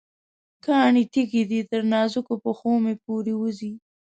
کاڼې 0.65 1.03
تېره 1.13 1.43
دي، 1.51 1.59
تر 1.69 1.81
نازکو 1.93 2.33
پښومې 2.43 2.93
پورې 3.03 3.33
وځي 3.41 3.71